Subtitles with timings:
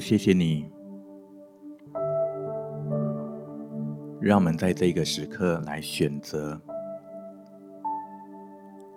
[0.00, 0.80] 谢谢你。
[4.20, 6.60] 让我们在这个时刻来选择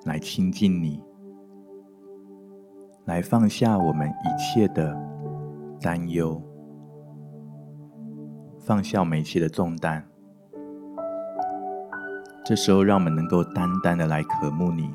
[0.06, 1.02] 来亲近你
[3.06, 4.94] 来放下我们一切的
[5.80, 6.42] 担忧
[8.60, 10.06] 放下我们一切的重担。
[12.46, 14.90] 这时候让我们能够单单的来渴慕你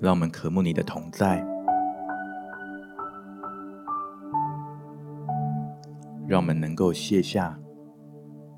[0.00, 1.59] 让我们渴慕你的同在。
[6.30, 7.58] 让我们能够卸下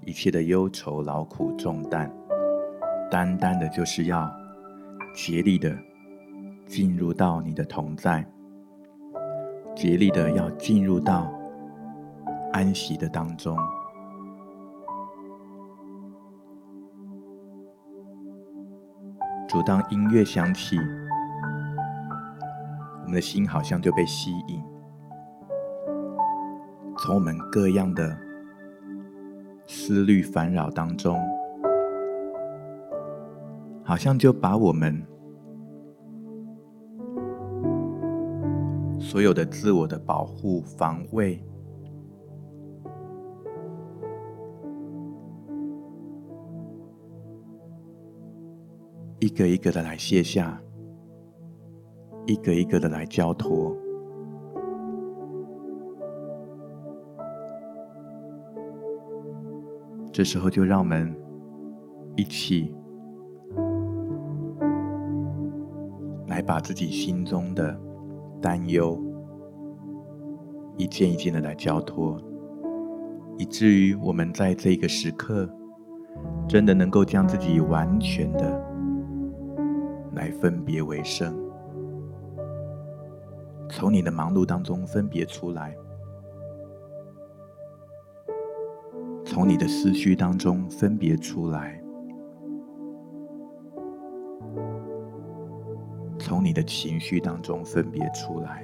[0.04, 2.12] 一切的忧愁劳苦重担。
[3.10, 4.30] 单单的就是要
[5.14, 5.74] 竭力的
[6.66, 8.22] 进入到你的同在
[9.74, 11.32] 竭力的要进入到
[12.52, 13.56] 安息的当中。
[19.48, 20.76] 主当音乐响起
[23.00, 24.71] 我们的心好像就被吸引。
[27.02, 28.16] 从我们各样的
[29.66, 31.18] 思虑烦扰当中
[33.82, 35.04] 好像就把我们
[39.00, 41.44] 所有的自我的保护防卫
[49.18, 50.62] 一个一个的来卸下
[52.26, 53.81] 一个一个的来交托。
[60.12, 61.10] 这时候就让我们
[62.16, 62.70] 一起
[66.26, 67.80] 来把自己心中的
[68.40, 69.00] 担忧
[70.76, 72.20] 一件一件的来交托
[73.38, 75.48] 以至于我们在这个时刻
[76.46, 78.62] 真的能够将自己完全的
[80.12, 81.34] 来分别为生
[83.70, 85.74] 从你的忙碌当中分别出来
[89.32, 91.82] 从你的思绪当中分别出来。
[96.18, 98.62] 从你的情绪当中分别出来。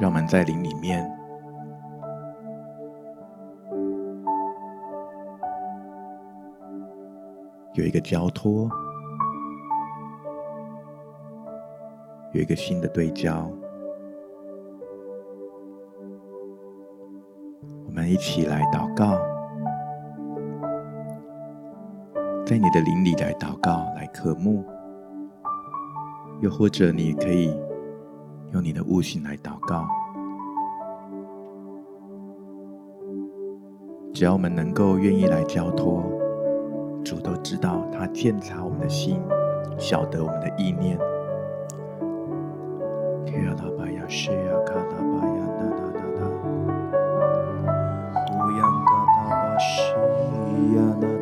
[0.00, 1.08] 让我们在灵里面
[7.74, 8.68] 有一个交托。
[12.32, 13.50] 有一个新的对焦。
[17.86, 19.18] 我们一起来祷告，
[22.46, 24.64] 在你的灵里来祷告，来渴慕；
[26.40, 27.54] 又或者你可以
[28.52, 29.86] 用你的悟性来祷告。
[34.14, 36.02] 只要我们能够愿意来交托，
[37.04, 39.20] 主都知道他鉴察我们的心，
[39.76, 40.98] 晓得我们的意念。
[43.34, 45.40] 伊呀达巴呀呀达巴呀
[48.28, 49.00] 乌巴
[50.76, 51.21] 呀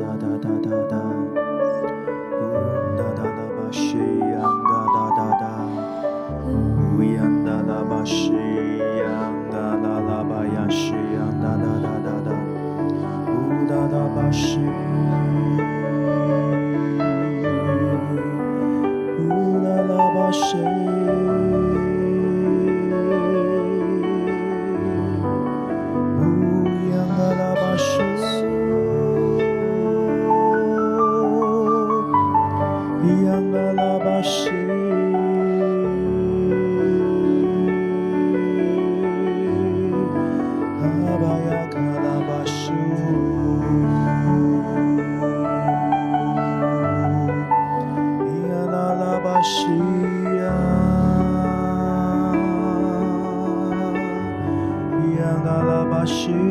[56.06, 56.49] 是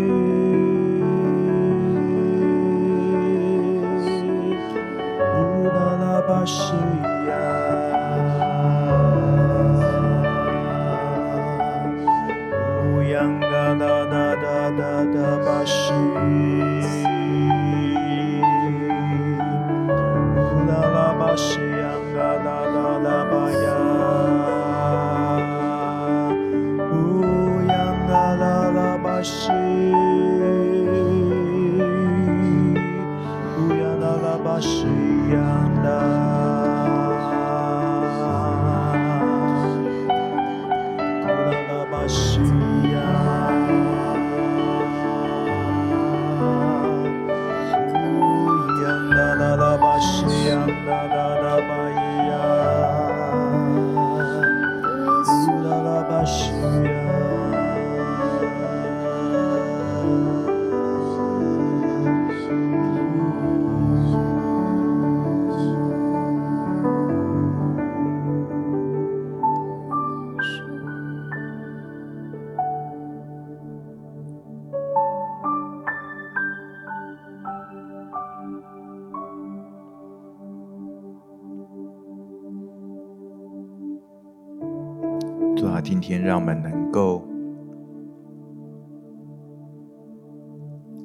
[86.21, 87.23] 让我们能够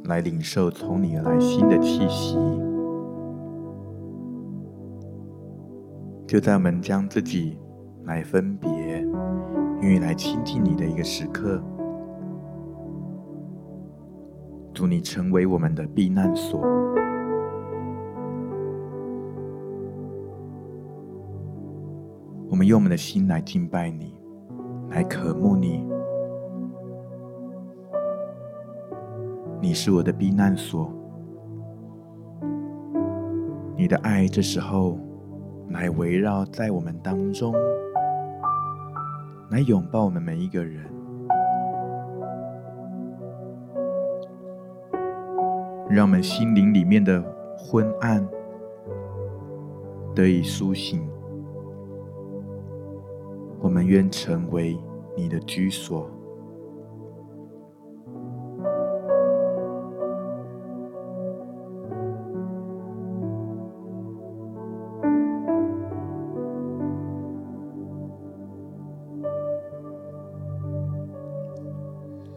[0.04, 2.36] 来领受从你而来新的气息，
[6.26, 7.58] 就在我们将自己
[8.04, 8.68] 来分别，
[9.80, 11.62] 愿意来亲近你的一个时刻，
[14.74, 16.60] 祝你成为我们的避难所，
[22.50, 24.23] 我们用我们的心来敬拜你。
[24.94, 25.84] 来渴慕你，
[29.60, 30.88] 你是我的避难所。
[33.76, 34.96] 你的爱这时候
[35.70, 37.52] 来围绕在我们当中，
[39.50, 40.84] 来拥抱我们每一个人，
[45.90, 47.20] 让我们心灵里面的
[47.58, 48.24] 昏暗
[50.14, 51.04] 得以苏醒。
[53.74, 54.78] 我们愿成为
[55.16, 56.08] 你的居所。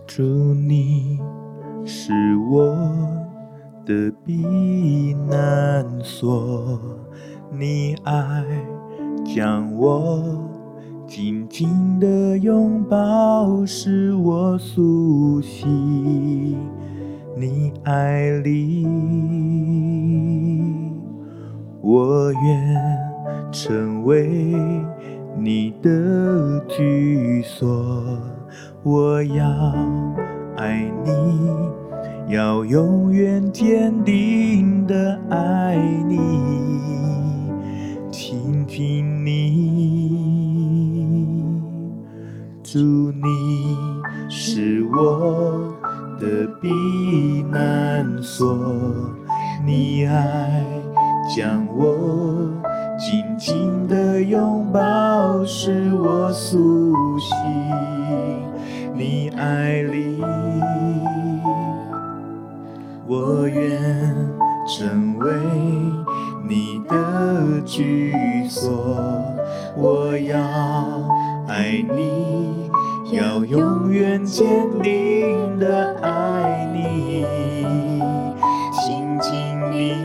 [0.07, 1.19] 主，你
[1.85, 2.11] 是
[2.49, 2.75] 我
[3.85, 6.79] 的避难所，
[7.51, 8.43] 你爱
[9.23, 10.36] 将我。
[11.57, 16.55] 紧紧的拥抱，使我苏醒。
[17.35, 18.85] 你爱里，
[21.81, 22.79] 我愿
[23.51, 24.53] 成为
[25.35, 27.67] 你的居所。
[28.83, 29.75] 我要
[30.57, 31.11] 爱你，
[32.35, 35.75] 要永远坚定的爱
[36.07, 36.19] 你，
[38.11, 39.76] 倾听你。
[42.69, 42.79] 主，
[43.13, 43.77] 你
[44.29, 45.73] 是我
[46.19, 46.67] 的避
[47.49, 48.59] 难所，
[49.65, 50.65] 你爱
[51.33, 52.51] 将我
[52.99, 57.37] 紧紧的拥抱，使我苏醒。
[58.93, 60.21] 你爱里，
[63.07, 63.81] 我愿
[64.67, 65.31] 成为
[66.45, 68.13] 你的居
[68.49, 68.69] 所。
[69.77, 70.37] 我要。
[71.49, 72.26] 爱你，
[73.11, 74.45] 要永远坚
[74.81, 77.25] 定的爱你，
[78.73, 79.31] 亲近
[79.71, 80.03] 你，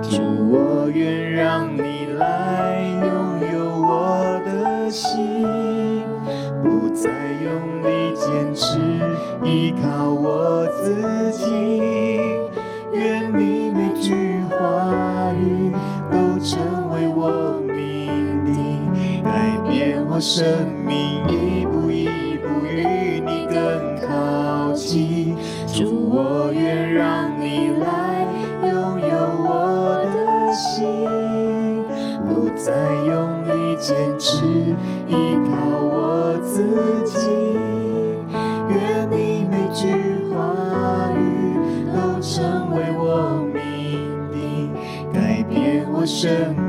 [0.00, 5.44] 主，我愿让你来拥有我的心，
[6.62, 7.10] 不再
[7.44, 8.78] 用力坚持
[9.44, 11.91] 依靠我自己，
[20.14, 20.44] 我生
[20.86, 25.34] 命，一步一步与你更靠近。
[25.66, 28.26] 主，我愿让你来
[28.62, 31.08] 拥有我的心，
[32.28, 32.70] 不再
[33.06, 34.44] 用力坚持
[35.08, 36.62] 依靠我自
[37.06, 37.16] 己。
[38.68, 39.88] 愿你每句
[40.28, 41.56] 话语
[41.96, 43.64] 都成为我命
[44.30, 44.70] 定，
[45.10, 46.61] 改变我生命，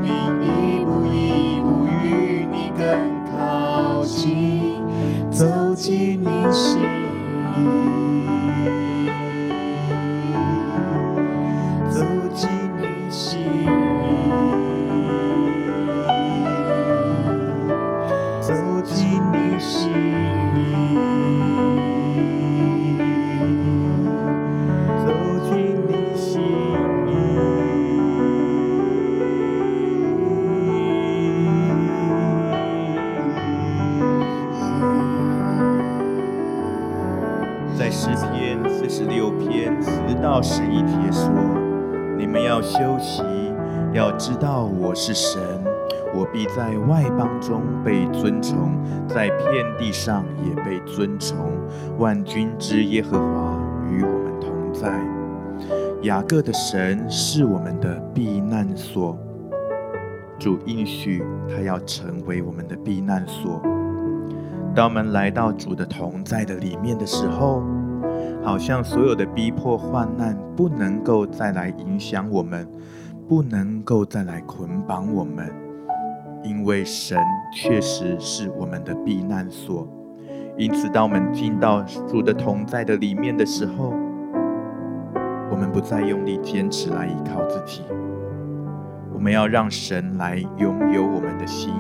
[40.23, 41.29] 到十一节说
[42.17, 43.21] ：“你们要休息，
[43.91, 45.39] 要知道我是神，
[46.15, 48.71] 我必在外邦中被尊崇，
[49.05, 51.37] 在遍地上也被尊崇。
[51.99, 53.59] 万军之耶和华
[53.91, 54.91] 与我们同在。
[56.03, 59.17] 雅各的神是我们的避难所，
[60.39, 63.61] 主应许他要成为我们的避难所。
[64.73, 67.61] 当我们来到主的同在的里面的时候，
[68.43, 72.67] 好像所有的逼迫患难不能够再来影响我们，
[73.27, 75.49] 不能够再来捆绑我们，
[76.43, 77.17] 因为神
[77.53, 79.87] 确实是我们的避难所。
[80.57, 83.93] 因此，当我们进到主的同在的里面的时候，
[85.49, 87.81] 我们不再用力坚持来依靠自己，
[89.13, 91.73] 我们要让神来拥有我们的心，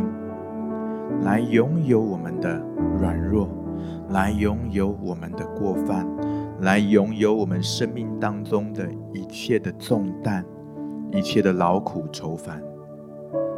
[1.23, 2.57] 来拥有我们的
[2.99, 3.49] 软弱，
[4.09, 6.07] 来拥有我们的过犯，
[6.63, 10.45] 来拥有我们生命当中的一切的重担，
[11.11, 12.63] 一切的劳苦愁烦。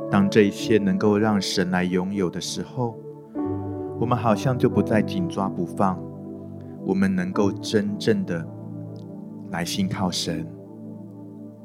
[0.09, 2.97] 当这一切能够让神来拥有的时候，
[4.00, 6.01] 我们好像就不再紧抓不放，
[6.83, 8.43] 我们能够真正的
[9.51, 10.47] 来信靠神，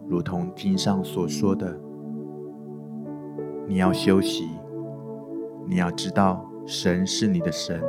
[0.07, 1.75] 如同经上所说的，
[3.67, 4.47] 你要休息，
[5.67, 7.83] 你要知道神是你的神，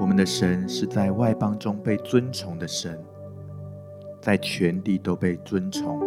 [0.00, 2.98] 我们的神是在外邦中被尊崇的神，
[4.20, 6.00] 在全地都被尊崇，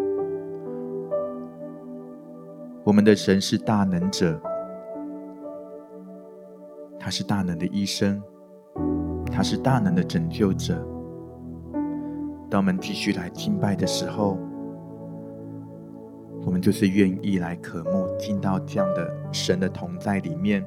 [2.84, 4.40] 我们的神是大能者。
[6.98, 8.22] 他是大能的医生，
[9.32, 10.76] 他是大能的拯救者。
[12.50, 14.38] 当我们继续来敬拜的时候，
[16.46, 20.64] 我们就是愿意来渴慕进到这样的神的同在里面，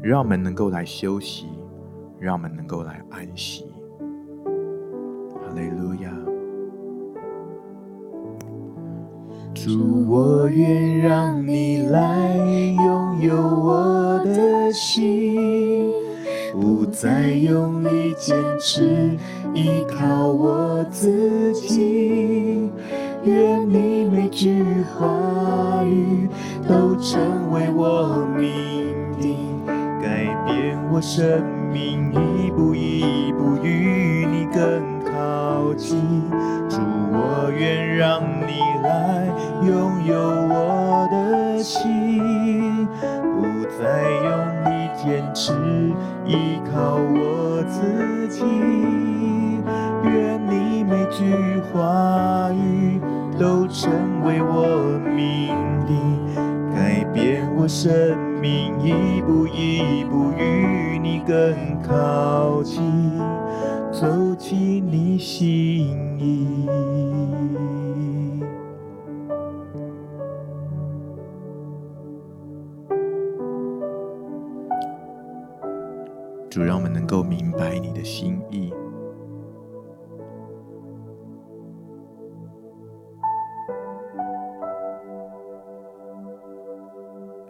[0.00, 1.48] 让我们能够来休息，
[2.20, 3.64] 让我们能够来安息。
[5.34, 6.10] 哈利路亚！
[9.54, 12.36] 主，我愿让你来
[12.76, 15.90] 拥有我的心，
[16.52, 19.16] 不再用力坚持
[19.54, 22.70] 依靠我自己。
[23.24, 24.62] 愿你每句
[24.96, 26.28] 话语
[26.68, 29.36] 都成为我命定，
[30.00, 36.30] 改变我生命，命一步一步与你更靠近。
[36.68, 36.80] 主，
[37.12, 39.26] 我愿让你来
[39.66, 42.86] 拥有我的心，
[43.22, 43.42] 不
[43.78, 44.28] 再用
[44.64, 45.52] 力坚持
[46.26, 48.44] 依靠我自己。
[50.04, 51.16] 愿你每句
[51.72, 53.00] 话语
[53.38, 53.90] 都成
[54.24, 55.54] 为我命
[55.86, 55.94] 令，
[56.74, 62.82] 改变我生命，命一步一步与你更靠近，
[63.92, 64.06] 走
[64.38, 66.66] 进你心意。
[76.48, 78.72] 主，让我们能够明白你的心意。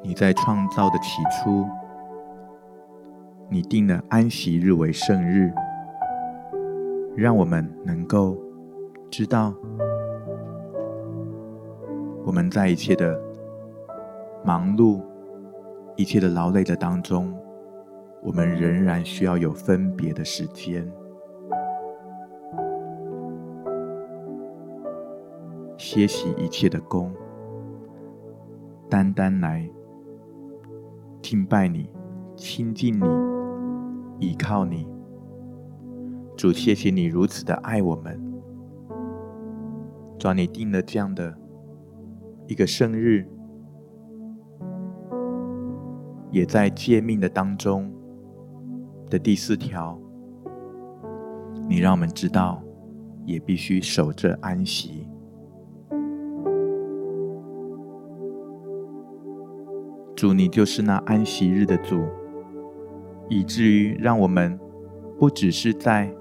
[0.02, 1.66] 你在创造的起初，
[3.48, 5.52] 你定了安息日为圣日，
[7.16, 8.36] 让我们能够
[9.10, 9.52] 知道，
[12.24, 13.20] 我们在一切的
[14.44, 15.02] 忙碌、
[15.96, 17.34] 一切的劳累的当中。
[18.20, 20.84] 我们仍然需要有分别的时间，
[25.76, 27.14] 歇息一切的工，
[28.90, 29.70] 单单来
[31.30, 31.90] 敬拜你、
[32.36, 33.04] 亲近你、
[34.18, 34.88] 依靠你。
[36.38, 38.18] 主，谢谢你如此的爱我们，
[40.18, 41.36] 主，你定了这样的
[42.46, 43.28] 一个圣日，
[46.30, 47.92] 也在诫命的当中。
[49.10, 49.98] 的第四条，
[51.68, 52.62] 你让我们知道，
[53.26, 55.06] 也必须守着安息。
[60.18, 62.02] 主，你就是那安息日的主，
[63.28, 64.58] 以至于让我们
[65.16, 66.12] 不只是在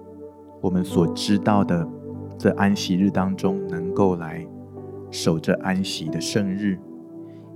[0.62, 1.90] 我们所知道的
[2.38, 4.46] 这安息日当中能够来
[5.10, 6.78] 守着安息的圣日，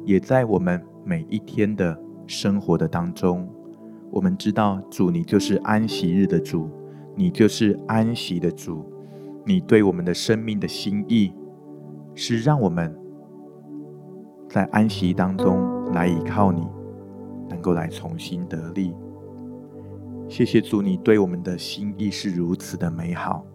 [0.03, 1.95] 也在我们每一天的
[2.25, 3.47] 生活的当中。
[4.09, 6.67] 我们知道，主，你就是安息日的主，
[7.15, 8.83] 你就是安息的主。
[9.45, 11.33] 你对我们的生命的心意，
[12.15, 12.97] 是让我们
[14.49, 16.67] 在安息当中来依靠你，
[17.49, 18.95] 能够来重新得力。
[20.29, 23.45] 谢谢主，你对我们的心意是如此的美好。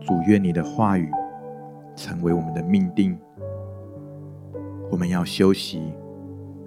[0.00, 1.10] 主，愿你的话语
[1.94, 3.18] 成为我们的命定。
[4.90, 5.92] 我们要休息，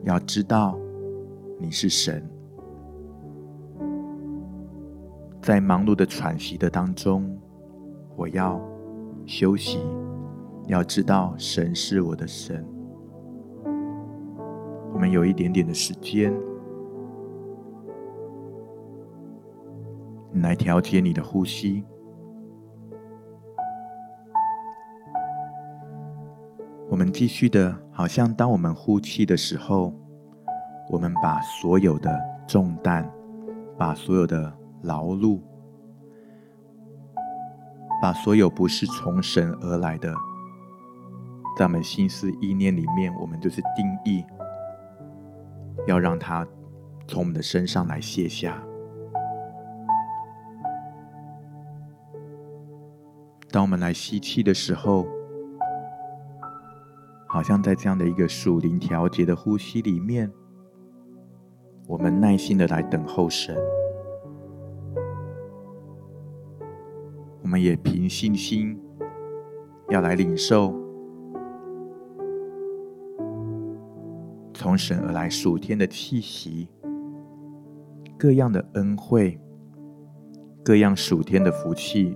[0.03, 0.77] 要知道。
[1.61, 2.23] 你是神，
[5.41, 7.37] 在忙碌的喘息的当中，
[8.15, 8.61] 我要
[9.25, 9.79] 休息。
[10.67, 12.65] 要知道，神是我的神。
[14.99, 16.37] 我们有一点点的时间
[20.41, 21.85] 来调节你的呼吸。
[26.89, 29.93] 我们继续的，好像当我们呼气的时候，
[30.89, 33.09] 我们把所有的重担，
[33.77, 35.39] 把所有的劳碌，
[38.01, 40.13] 把所有不是从神而来的，
[41.57, 44.25] 在我们心思意念里面，我们就是定义。
[45.87, 46.47] 要让它
[47.07, 48.63] 从我们的身上来卸下。
[53.51, 55.07] 当我们来吸气的时候，
[57.27, 60.31] 好像在这样的一个属灵调节的呼吸里面，
[61.87, 63.57] 我们耐心的来等候神，
[67.41, 68.79] 我们也凭信心
[69.89, 70.75] 要来领受
[74.69, 76.69] 从神而来属天的气息，
[78.19, 79.41] 各样的恩惠，
[80.63, 82.15] 各样属天的福气，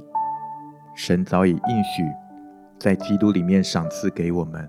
[0.95, 2.03] 神早已应许
[2.77, 4.67] 在基督里面赏赐给我们。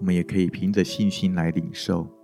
[0.00, 2.15] 我们也可以凭着信心来领受。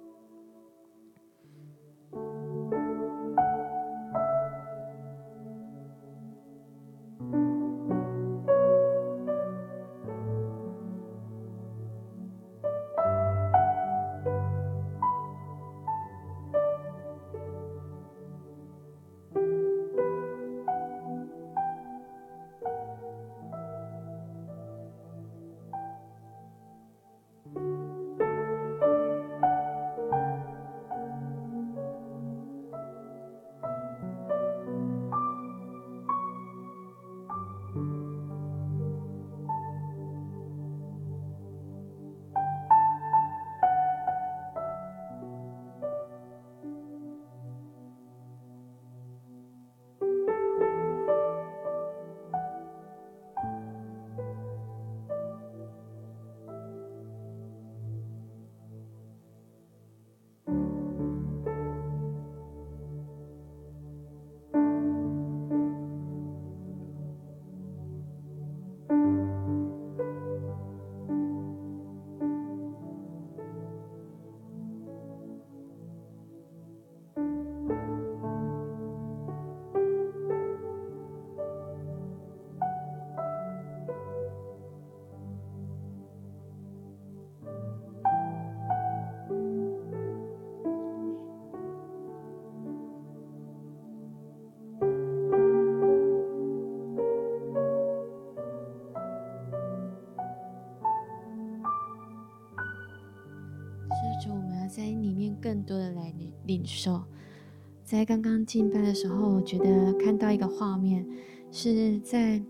[105.53, 107.03] 更多的来领领受，
[107.85, 111.07] 在刚刚敬拜的时候，我觉得看到一个画面，
[111.51, 112.43] 是在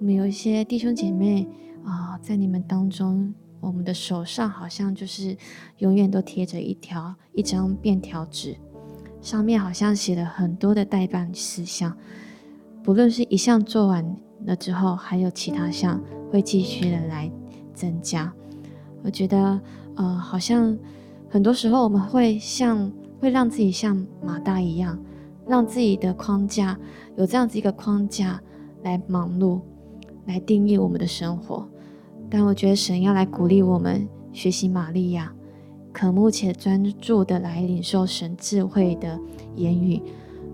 [0.00, 1.46] 我们有一些弟兄姐妹
[1.84, 5.36] 啊、在你们当中，我们的手上好像就是
[5.78, 8.56] 永远都贴着一条一张便条纸，
[9.22, 11.96] 上面好像写了很多的待办事项，
[12.82, 14.04] 不论是一项做完
[14.44, 17.30] 了之后，还有其他项会继续的来
[17.72, 18.34] 增加。
[19.04, 19.60] 我觉得
[19.94, 20.76] 呃，好像。
[21.32, 22.90] 很多时候，我们会像
[23.20, 24.98] 会让自己像马大一样，
[25.46, 26.76] 让自己的框架
[27.16, 28.42] 有这样子一个框架
[28.82, 29.60] 来忙碌，
[30.26, 31.68] 来定义我们的生活。
[32.28, 35.32] 但我觉得神要来鼓励我们学习玛利亚，
[35.92, 39.16] 渴慕且专注的来领受神智慧的
[39.54, 40.02] 言语，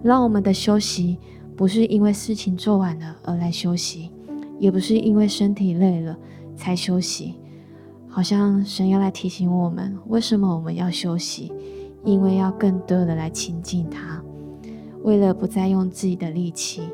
[0.02, 1.16] 让我们的休息
[1.56, 4.10] 不是因为事情做完了而来休息，
[4.58, 6.18] 也不是因为身体累了
[6.54, 7.36] 才休息。
[8.16, 11.52] 好像神要来提醒我们，为什么我们要休息？
[12.02, 14.22] 因为要更多的来亲近他，
[15.02, 16.88] 为了不再用自己的力气。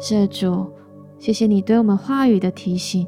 [0.00, 0.70] 是主，
[1.18, 3.06] 谢谢你对我们话语的提醒，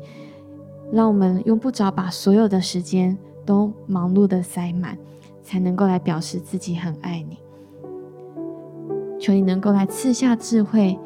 [0.93, 4.99] 让我们用不着把所有的时间都忙碌的塞满，
[5.43, 7.39] 才能够来表示自己很爱你。
[9.19, 10.99] 求你能够来赐下智慧，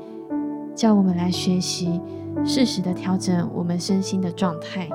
[0.74, 2.00] 叫我们来学习，
[2.44, 4.90] 适时的调整我们身心的状态。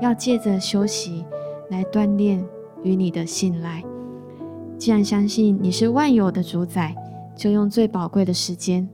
[0.00, 1.24] 要借着休息
[1.70, 2.44] 来锻炼
[2.82, 3.82] 与你的信赖。
[4.78, 6.94] 既然相信你是万有的主宰，
[7.34, 8.88] 就用最宝贵的时间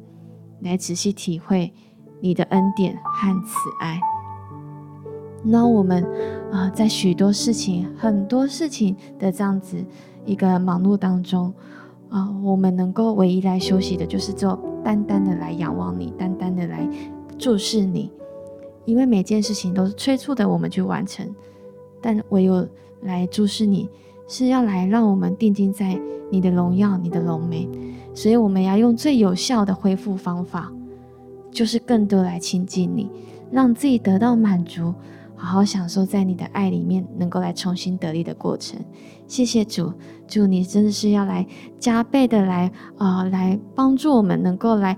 [0.60, 1.72] 来仔细体会
[2.20, 4.00] 你的恩典和慈爱。
[5.44, 6.06] 那我们
[6.52, 9.84] 啊、在许多事情、很多事情的这样子
[10.24, 11.52] 一个忙碌当中
[12.08, 16.88] 啊、我们能够唯一来休息的，就是做单单的来仰望你，单单的来
[17.38, 18.12] 注视你。
[18.84, 21.26] 因为每件事情都是催促的我们去完成，
[22.00, 22.66] 但唯有
[23.02, 23.88] 来注视你，
[24.26, 27.68] 是要来让我们定睛在你的荣耀、你的荣美，
[28.14, 30.72] 所以我们要用最有效的恢复方法，
[31.50, 33.10] 就是更多来亲近你，
[33.50, 34.94] 让自己得到满足，
[35.36, 38.80] 好好享受在你的爱里面，能够来重新得力的过程。
[39.26, 39.92] 谢谢主，
[40.26, 41.46] 主你真的是要来
[41.78, 44.96] 加倍的来啊、来帮助我们，能够来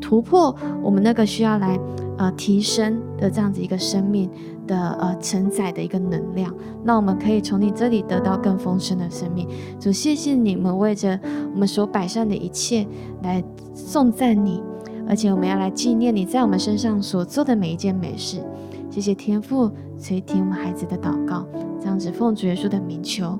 [0.00, 1.78] 突破我们那个需要来
[2.20, 4.30] 呃提升的这样子一个生命。
[4.66, 6.54] 的呃承载的一个能量，
[6.84, 9.48] 那我们可以从你这里得到更丰盛的生命。
[9.80, 11.18] 主，谢谢你们为着
[11.52, 12.86] 我们所摆上的一切
[13.24, 13.42] 来
[13.74, 14.62] 颂赞你，
[15.08, 18.40] 而且我们要来纪念你在我们身上所做的每一件美事。
[18.88, 21.44] 谢谢天父垂听我们孩子的祷告，
[21.80, 23.36] 这样子奉主耶稣的名求，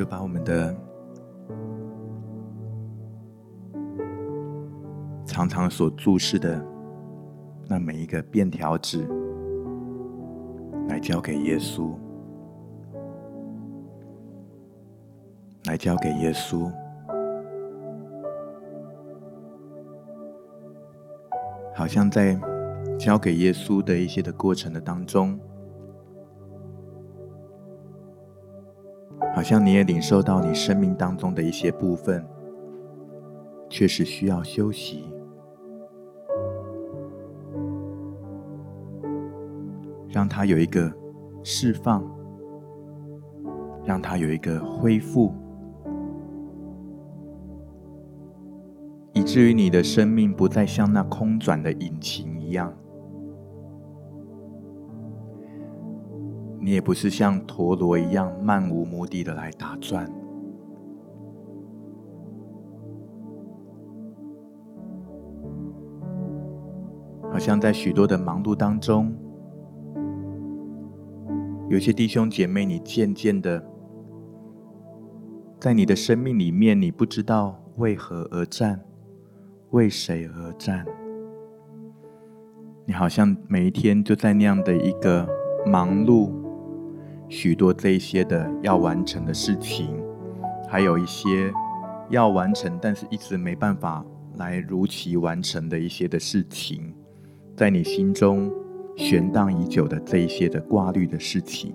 [0.00, 0.74] 就把我们的
[5.26, 6.64] 常常所注视的
[7.68, 9.06] 那每一个便条纸，
[10.88, 11.92] 来交给耶稣，
[15.66, 16.72] 来交给耶稣，
[21.74, 22.40] 好像在
[22.98, 25.38] 交给耶稣的一些的过程的当中。
[29.40, 32.22] 好像你也领受到你生命当中的一些部分，
[33.70, 35.04] 确实需要休息，
[40.10, 40.92] 让它有一个
[41.42, 42.04] 释放，
[43.82, 45.32] 让它有一个恢复，
[49.14, 52.70] 以至于你的生命不再像那空转的引擎一样。
[56.62, 60.06] 你也不是像陀螺一样漫无目的的来打转，
[67.32, 69.10] 好像在许多的忙碌当中，
[71.70, 73.64] 有些弟兄姐妹，你渐渐的
[75.58, 78.78] 在你的生命里面，你不知道为何而战，
[79.70, 80.84] 为谁而战，
[82.84, 85.26] 你好像每一天就在那样的一个
[85.64, 86.38] 忙碌。
[87.30, 89.96] 许多这一些的要完成的事情，
[90.68, 91.52] 还有一些
[92.08, 96.92] 要完成，但是一直没办法来如期完成的一些的事情，
[97.56, 98.52] 在你心中
[98.96, 101.72] 悬荡已久的这一些的挂虑的事情，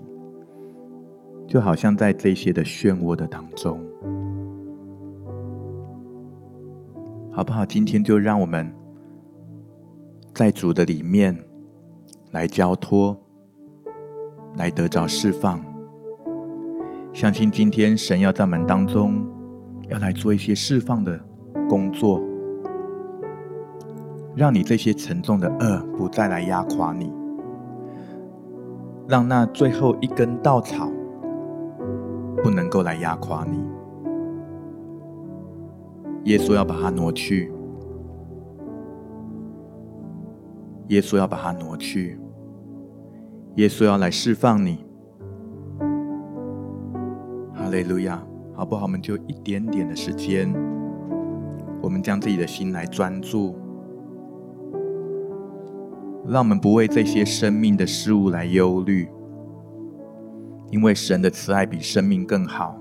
[1.48, 3.80] 就好像在这些的漩涡的当中，
[7.32, 7.64] 好不好？
[7.64, 8.70] 今天就让我们
[10.34, 11.34] 在主的里面
[12.32, 13.18] 来交托。
[14.56, 15.60] 来得着释放，
[17.12, 19.22] 相信今天神要在门当中，
[19.88, 21.20] 要来做一些释放的
[21.68, 22.22] 工作，
[24.34, 27.12] 让你这些沉重的恶不再来压垮你，
[29.06, 30.90] 让那最后一根稻草
[32.42, 33.62] 不能够来压垮你。
[36.24, 37.52] 耶稣要把它挪去，
[40.88, 42.18] 耶稣要把它挪去。
[43.56, 44.84] 耶稣要来释放你，
[47.54, 48.22] 哈利路亚，
[48.54, 48.82] 好不好？
[48.82, 50.54] 我们就一点点的时间，
[51.80, 53.56] 我们将自己的心来专注，
[56.28, 59.08] 让我们不为这些生命的事物来忧虑，
[60.70, 62.78] 因为神的慈爱比生命更好。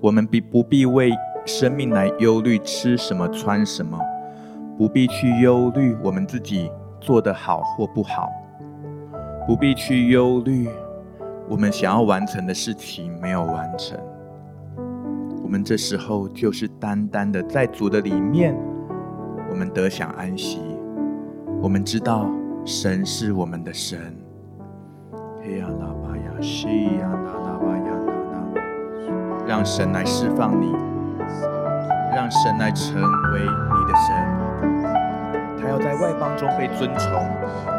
[0.00, 1.10] 我们必不必为
[1.44, 3.98] 生命来忧虑吃什么穿什么，
[4.78, 8.30] 不必去忧虑我们自己做的好或不好。
[9.46, 10.68] 不必去忧虑，
[11.48, 13.96] 我们想要完成的事情没有完成。
[15.40, 18.56] 我们这时候就是单单的在主的里面，
[19.48, 20.58] 我们得享安息。
[21.62, 22.28] 我们知道
[22.64, 23.98] 神是我们的神。
[29.46, 30.72] 让神来释放你，
[32.12, 33.00] 让神来成
[33.32, 34.10] 为你的神。
[35.56, 37.75] 他要在外邦中被尊崇。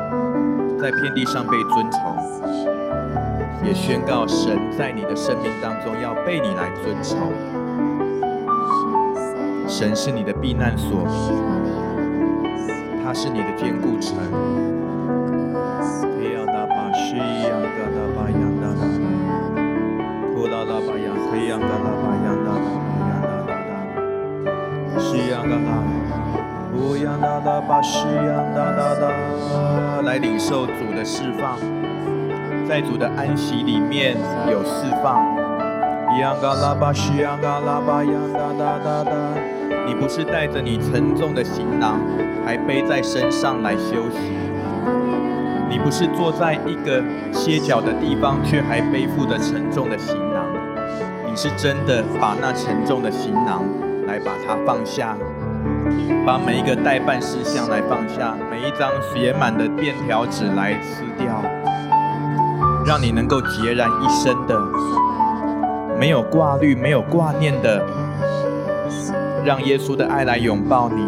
[0.80, 2.16] 在遍地上被尊崇，
[3.64, 7.32] 也宣告神在你的生命当中要被你来尊崇。
[9.68, 11.06] 神是你的避难所，
[13.04, 14.16] 他是你的坚固城。
[30.04, 31.58] 来领受主的释放，
[32.68, 34.16] 在主的安息里面
[34.50, 35.24] 有释放。
[36.20, 39.12] 央嘎拉巴西央嘎拉巴央哒哒哒哒。
[39.86, 42.00] 你不是带着你沉重的行囊，
[42.46, 44.18] 还背在身上来休息。
[45.70, 50.44] 你不是坐在一个歇脚的地方，却还背负着沉重的行囊。
[51.26, 53.64] 你是真的把那沉重的行囊
[54.08, 55.16] 来把它放下，
[56.26, 61.42] 把每一个待办事项来放下，每一张写满的便条纸来撕掉，
[62.86, 64.60] 让你能够孑然一身的，
[65.98, 67.82] 没有挂虑、没有挂念的，
[69.46, 71.08] 让耶稣的爱来拥抱你。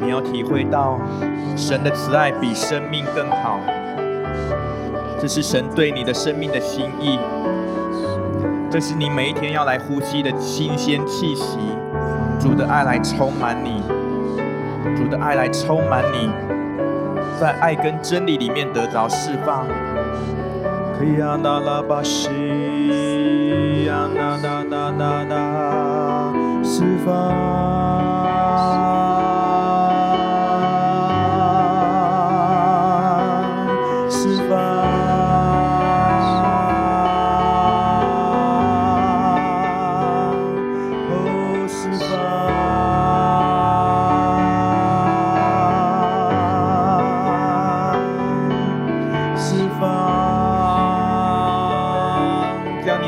[0.00, 1.00] 你要体会到
[1.56, 3.58] 神的慈爱比生命更好，
[5.20, 7.18] 这是神对你的生命的心意。
[8.70, 11.58] 这是你每一天要来呼吸的新鲜气息，
[12.42, 13.84] 主的爱来充满你，
[14.96, 16.28] 主的爱来充满你，
[17.40, 19.64] 在爱跟真理里面得着释放。
[26.64, 28.01] 释放。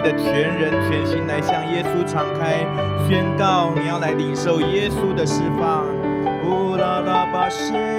[0.04, 2.58] 的全人全心来向耶稣敞开，
[3.08, 5.86] 宣告你要来领受耶稣的释放。
[6.44, 7.93] 乌拉拉巴谢。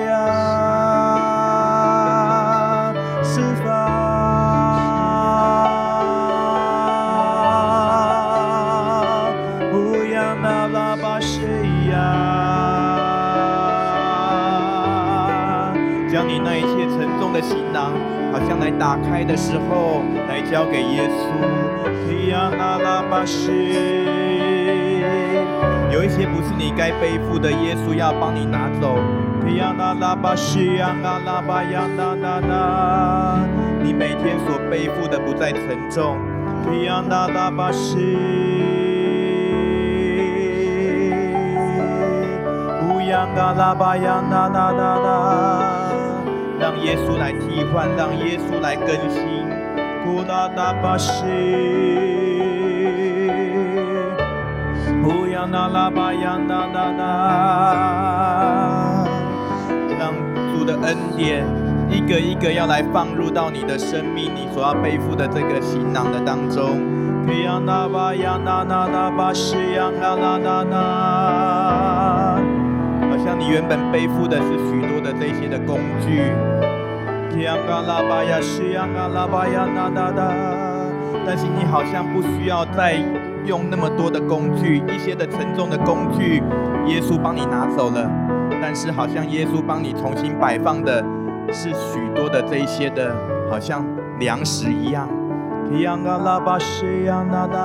[17.36, 17.92] 的行囊，
[18.32, 21.26] 好像来打开的时候，来交给耶稣。
[22.08, 23.52] 乌央那拉巴西。
[25.92, 28.98] 有一些不是你该背负的，耶稣要帮你拿走。
[33.84, 36.18] 你每天所背负的不再沉重。
[36.86, 37.06] 让
[46.86, 49.26] 耶稣来替换，让耶稣来更新。
[55.48, 57.04] 那拉巴呀，那那那，
[59.98, 60.12] 让
[60.52, 61.46] 主的恩典
[61.88, 66.82] 一个一个要来放入到你的生命，你所要背负的这个行囊的当中。
[67.64, 70.76] 那巴呀，那那那巴西呀，那那那那，
[73.10, 76.34] 好像你原本背负的是许多的这些的工具。
[77.68, 80.34] 那拉巴呀，西呀，那拉巴呀，那那那，
[81.26, 83.00] 但是你好像不需要再。
[83.46, 86.42] 用那么多的工具，一些的沉重的工具，
[86.88, 88.10] 耶稣帮你拿走了。
[88.60, 91.06] 但是好像耶稣帮你重新摆放的，
[91.52, 93.16] 是许多的这一些的，
[93.48, 93.86] 好像
[94.20, 95.08] 粮食一样。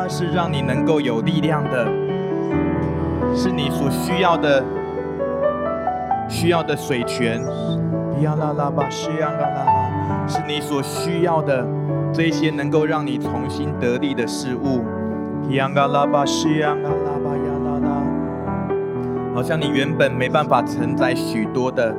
[0.07, 1.87] 是让你能够有力量的，
[3.35, 4.63] 是你所需要的，
[6.29, 7.41] 需要的水泉。
[10.29, 11.67] 是你所需要的
[12.13, 14.85] 这些能够让你重新得力的事物。
[19.35, 21.95] 好像你原本没办法承载许多的，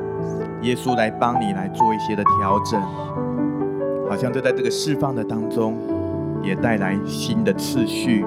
[0.62, 2.80] 耶稣来帮你来做一些的调整，
[4.10, 5.78] 好像就在这个释放的当中，
[6.44, 8.26] 也带来新的次序，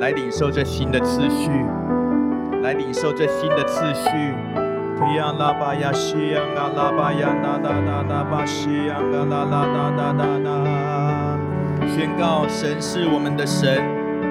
[0.00, 1.50] 来领受这新的次序，
[2.62, 4.63] 来领受这新的次序。
[11.86, 13.78] 宣告神是我们的神。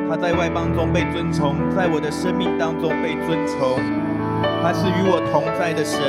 [0.09, 3.79] 他在外邦中被尊崇，在我的生命当中被尊崇。
[4.61, 6.01] 他是与我同在的神，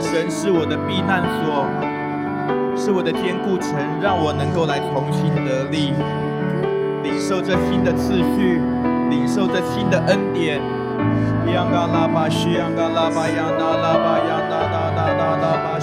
[0.00, 1.66] 神是我的避难所，
[2.76, 5.92] 是我的坚固城，让我能够来重新得力，
[7.02, 8.60] 领受这新的次序，
[9.10, 10.77] 领受这新的恩典。
[11.52, 14.54] 央嘎拉巴西，央嘎拉巴央那拉巴央那
[14.96, 15.36] 那
[15.72, 15.78] 那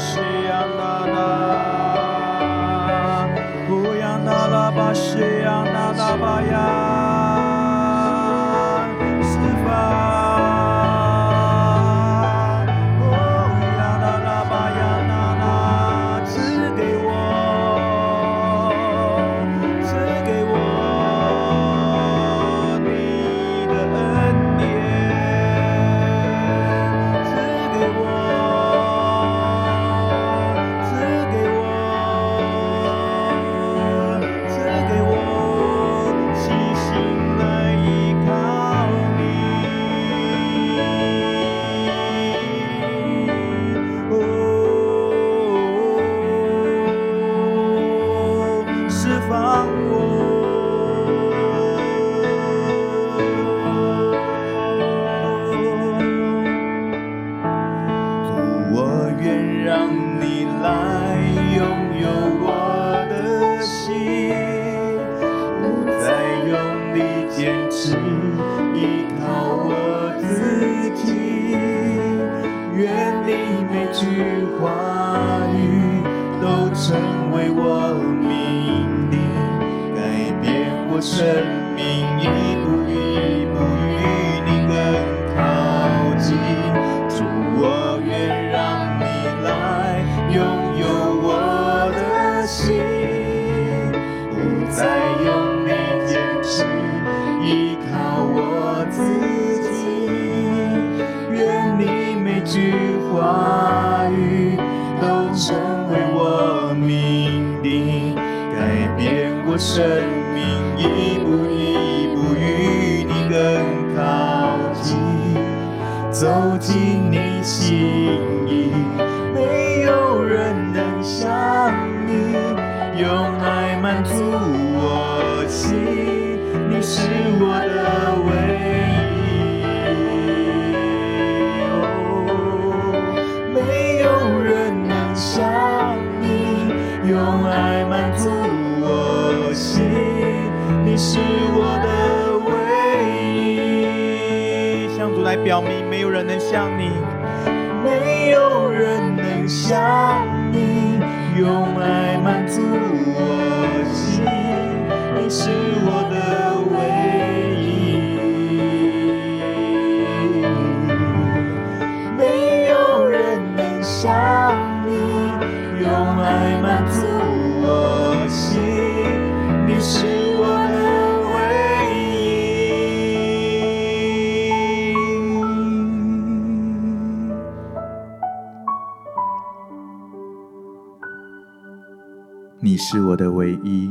[182.76, 183.88] 你是我的唯一，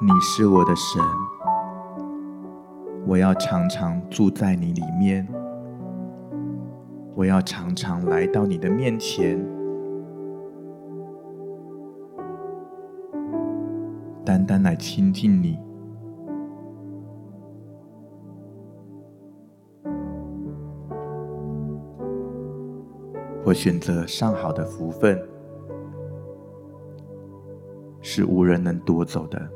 [0.00, 1.02] 你是我的神，
[3.06, 5.28] 我要常常住在你里面，
[7.14, 9.38] 我要常常来到你的面前，
[14.24, 15.58] 单单来亲近你。
[23.44, 25.31] 我选择上好的福分。
[28.02, 29.48] 是无人能夺走的。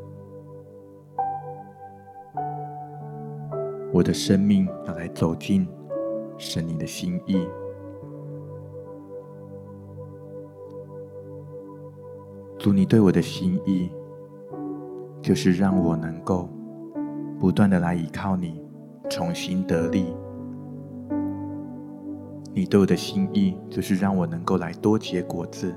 [3.92, 5.66] 我的生命要来走进
[6.38, 7.46] 神你的心意。
[12.59, 13.90] 主，你对我的心意，
[15.22, 16.48] 就是让我能够
[17.38, 18.64] 不断的来依靠你，
[19.09, 20.14] 重新得力。
[22.52, 25.74] 你对我的心意，就是让我能够来多结果子。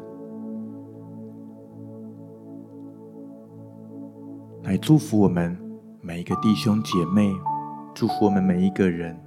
[4.69, 5.57] 来祝福我们
[5.99, 7.33] 每一个弟兄姐妹，
[7.95, 9.19] 祝福我们每一个人，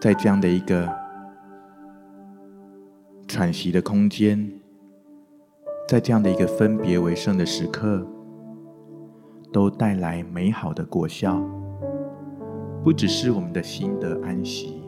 [0.00, 0.88] 在这样的一个
[3.26, 4.48] 喘息的空间，
[5.88, 8.06] 在这样的一个分别为圣的时刻，
[9.52, 11.44] 都带来美好的果效，
[12.84, 14.80] 不只是我们的心得安息，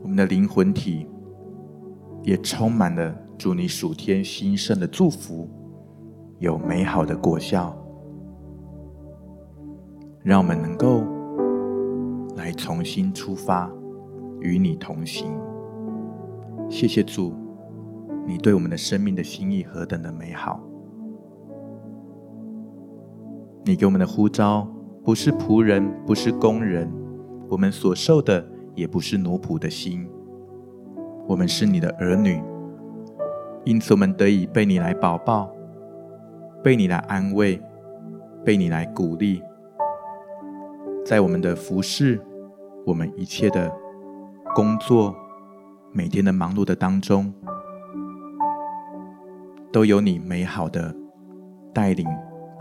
[0.00, 1.08] 我们的灵魂体
[2.22, 3.12] 也充满了。
[3.40, 5.48] 祝你暑天兴盛的祝福，
[6.40, 7.74] 有美好的果效，
[10.22, 11.04] 让我们能够
[12.36, 13.72] 来重新出发，
[14.40, 15.32] 与你同行。
[16.68, 17.32] 谢谢主，
[18.26, 20.60] 你对我们的生命的心意何等的美好！
[23.64, 24.68] 你给我们的呼召
[25.02, 26.92] 不是仆人，不是工人，
[27.48, 30.06] 我们所受的也不是奴仆的心，
[31.26, 32.38] 我们是你的儿女。
[33.64, 35.50] 因此，我们得以被你来保抱，
[36.62, 37.60] 被你来安慰，
[38.44, 39.42] 被你来鼓励，
[41.04, 42.20] 在我们的服饰，
[42.86, 43.70] 我们一切的
[44.54, 45.14] 工作，
[45.92, 47.32] 每天的忙碌的当中，
[49.70, 50.94] 都有你美好的
[51.74, 52.06] 带领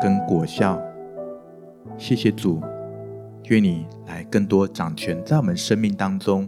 [0.02, 0.80] 跟果效。
[1.98, 2.62] 谢谢主，
[3.46, 6.48] 愿你来更多掌权在我们生命当中，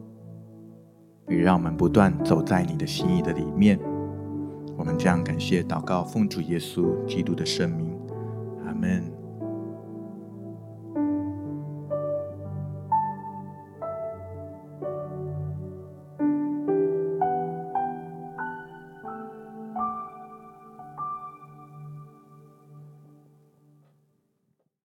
[1.30, 3.80] 也让我们不断走在你的心意的里面。
[4.82, 7.96] 我们将感谢祷告，奉主耶稣基督的圣名，
[8.66, 9.21] 阿门。